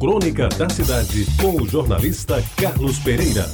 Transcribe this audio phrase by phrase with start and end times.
[0.00, 3.44] Crônica da Cidade, com o jornalista Carlos Pereira.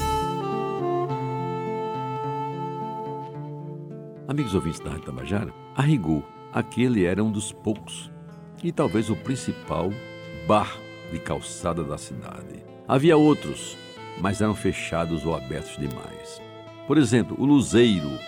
[4.29, 6.23] Amigos ouvintes da Rádio Tabajara, a rigor,
[6.53, 8.13] aquele era um dos poucos,
[8.63, 9.91] e talvez o principal,
[10.47, 10.79] bar
[11.11, 12.65] de calçada da cidade.
[12.87, 13.77] Havia outros,
[14.21, 16.41] mas eram fechados ou abertos demais.
[16.87, 18.21] Por exemplo, o Luzeiro,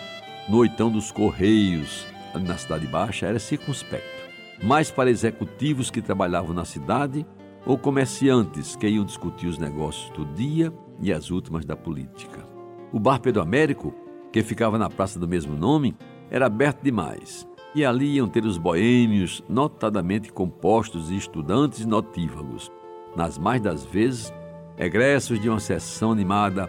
[0.49, 2.05] no Oitão dos Correios,
[2.35, 4.27] na Cidade Baixa, era circunspecto,
[4.61, 7.25] mais para executivos que trabalhavam na cidade
[7.69, 12.43] ou comerciantes que iam discutir os negócios do dia e as últimas da política.
[12.91, 13.93] O Bar Pedro Américo,
[14.33, 15.95] que ficava na praça do mesmo nome,
[16.31, 17.47] era aberto demais.
[17.75, 22.71] E ali iam ter os boêmios, notadamente compostos de estudantes notívagos,
[23.15, 24.33] nas mais das vezes,
[24.75, 26.67] egressos de uma sessão animada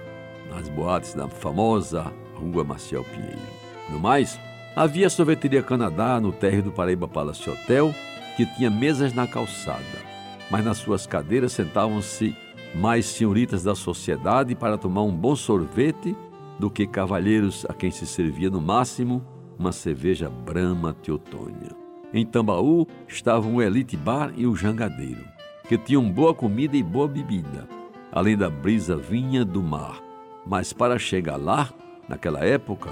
[0.51, 3.41] nas boates da famosa Rua Maciel Pinheiro.
[3.89, 4.39] No mais,
[4.77, 7.91] havia a sorveteria Canadá no térreo do Paraíba Palace Hotel,
[8.37, 10.10] que tinha mesas na calçada
[10.51, 12.35] mas nas suas cadeiras sentavam-se
[12.75, 16.17] mais senhoritas da sociedade para tomar um bom sorvete
[16.59, 19.25] do que cavalheiros a quem se servia no máximo
[19.59, 21.77] uma cerveja Brahma Teotônia.
[22.13, 25.25] Em Tambaú estavam o Elite Bar e o Jangadeiro,
[25.69, 27.69] que tinham boa comida e boa bebida,
[28.11, 30.03] além da brisa vinha do mar.
[30.47, 31.71] Mas para chegar lá,
[32.09, 32.91] naquela época,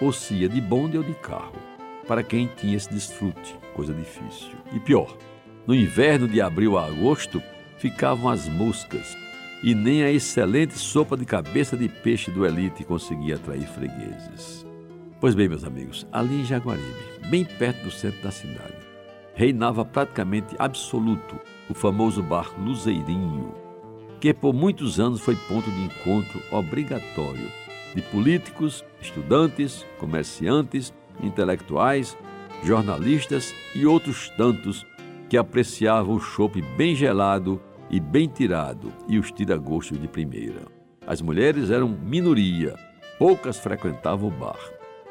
[0.00, 1.56] ou se ia de bonde ou de carro,
[2.06, 4.52] para quem tinha esse desfrute, coisa difícil.
[4.72, 5.16] E pior,
[5.66, 7.42] no inverno de abril a agosto,
[7.78, 9.16] ficavam as moscas,
[9.62, 14.66] e nem a excelente sopa de cabeça de peixe do Elite conseguia atrair fregueses.
[15.20, 16.86] Pois bem, meus amigos, ali em Jaguaribe,
[17.28, 18.74] bem perto do centro da cidade,
[19.34, 21.38] reinava praticamente absoluto
[21.68, 23.54] o famoso bar Luzeirinho,
[24.18, 27.50] que por muitos anos foi ponto de encontro obrigatório
[27.94, 32.16] de políticos, estudantes, comerciantes, intelectuais,
[32.62, 34.86] jornalistas e outros tantos
[35.30, 40.62] que apreciavam o chope bem gelado e bem tirado e os tiragostos de primeira.
[41.06, 42.74] As mulheres eram minoria,
[43.16, 44.58] poucas frequentavam o bar,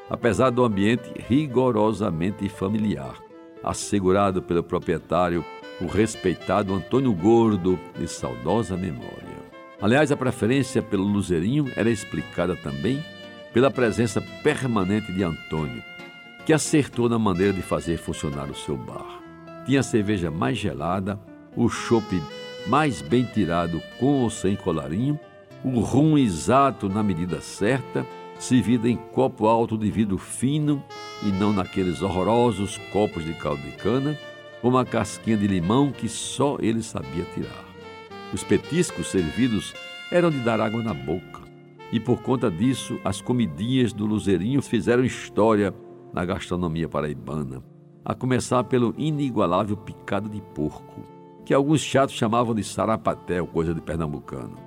[0.09, 3.15] apesar do ambiente rigorosamente familiar,
[3.63, 5.43] assegurado pelo proprietário,
[5.81, 9.39] o respeitado Antônio Gordo, de saudosa memória.
[9.81, 13.01] Aliás, a preferência pelo Luzerinho era explicada também
[13.53, 15.81] pela presença permanente de Antônio,
[16.45, 19.28] que acertou na maneira de fazer funcionar o seu bar.
[19.69, 21.19] Tinha a cerveja mais gelada,
[21.55, 22.19] o chope
[22.65, 25.19] mais bem tirado com ou sem colarinho,
[25.63, 28.03] o rum exato na medida certa,
[28.39, 30.83] servido em copo alto de vidro fino
[31.21, 34.17] e não naqueles horrorosos copos de caldo de cana,
[34.59, 37.63] com uma casquinha de limão que só ele sabia tirar.
[38.33, 39.75] Os petiscos servidos
[40.11, 41.41] eram de dar água na boca,
[41.91, 45.71] e por conta disso as comidinhas do Luzerinho fizeram história
[46.11, 47.61] na gastronomia paraibana
[48.09, 51.03] a começar pelo inigualável picado de porco,
[51.45, 54.57] que alguns chatos chamavam de sarapatel, coisa de pernambucano,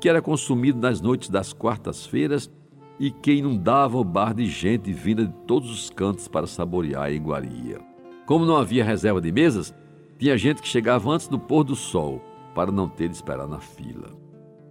[0.00, 2.50] que era consumido nas noites das quartas-feiras
[2.98, 7.10] e que inundava o bar de gente vinda de todos os cantos para saborear a
[7.12, 7.78] iguaria.
[8.26, 9.72] Como não havia reserva de mesas,
[10.18, 12.20] tinha gente que chegava antes do pôr do sol
[12.52, 14.10] para não ter de esperar na fila.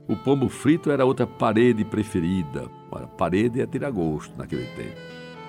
[0.05, 2.69] O pombo frito era outra parede preferida.
[2.91, 4.99] Ora, parede é tiragosto naquele tempo.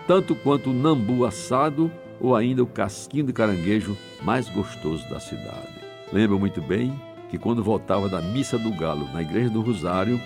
[0.07, 1.91] Tanto quanto o nambu assado
[2.23, 5.83] ou ainda o casquinho de caranguejo mais gostoso da cidade.
[6.13, 6.95] Lembro muito bem
[7.29, 10.21] que quando voltava da missa do galo na igreja do Rosário,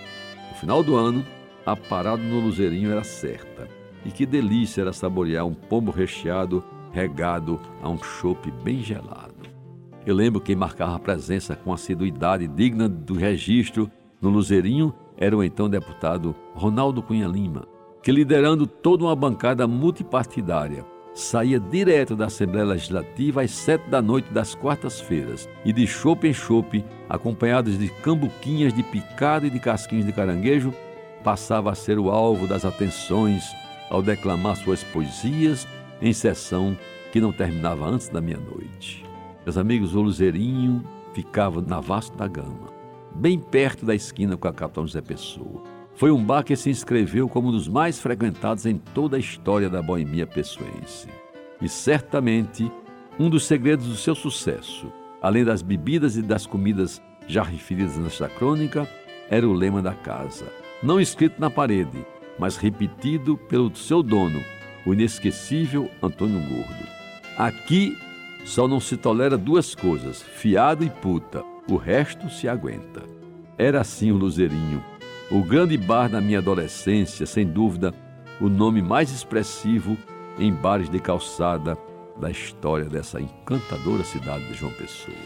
[0.51, 1.25] no final do ano,
[1.65, 3.67] a parada no Luzerinho era certa.
[4.05, 6.63] E que delícia era saborear um pombo recheado
[6.93, 9.35] regado a um chope bem gelado.
[10.05, 13.91] Eu lembro que marcava a presença com assiduidade digna do registro
[14.21, 17.67] no Luzerinho era o então deputado Ronaldo Cunha Lima,
[18.03, 20.85] que liderando toda uma bancada multipartidária
[21.17, 26.33] saía direto da Assembleia Legislativa às sete da noite das quartas-feiras e de chope em
[26.33, 30.75] chope, acompanhados de cambuquinhas de picado e de casquinhos de caranguejo,
[31.25, 33.45] passava a ser o alvo das atenções
[33.89, 35.67] ao declamar suas poesias
[36.03, 36.77] em sessão
[37.11, 39.03] que não terminava antes da meia-noite.
[39.45, 40.85] Meus amigos, o Luzerinho
[41.15, 42.69] ficava na Vasco da Gama,
[43.15, 45.76] bem perto da esquina com a Capitão José Pessoa.
[45.97, 49.71] Foi um bar que se inscreveu como um dos mais frequentados em toda a história
[49.71, 51.09] da boemia pessoense.
[51.61, 52.71] E certamente
[53.19, 58.29] um dos segredos do seu sucesso, além das bebidas e das comidas já referidas nesta
[58.29, 58.87] crônica,
[59.31, 60.45] era o lema da casa,
[60.83, 62.05] não escrito na parede,
[62.39, 64.43] mas repetido pelo seu dono,
[64.85, 66.87] o inesquecível Antônio Gordo.
[67.39, 67.97] Aqui
[68.45, 73.03] só não se tolera duas coisas, fiado e puta, o resto se aguenta.
[73.57, 74.85] Era assim o Luzerinho
[75.31, 77.93] o grande bar da minha adolescência, sem dúvida,
[78.41, 79.97] o nome mais expressivo
[80.39, 81.77] em bares de calçada
[82.21, 85.17] da história dessa encantadora cidade de João Pessoa.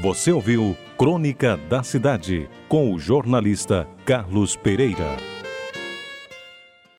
[0.00, 5.35] Você ouviu Crônica da Cidade, com o jornalista Carlos Pereira.